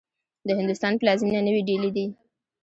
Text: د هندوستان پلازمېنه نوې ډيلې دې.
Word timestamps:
د 0.47 0.49
هندوستان 0.59 0.93
پلازمېنه 1.01 1.41
نوې 1.47 1.61
ډيلې 1.69 1.89
دې. 1.95 2.05